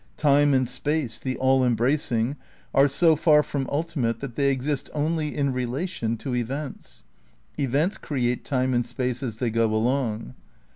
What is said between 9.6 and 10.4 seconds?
along.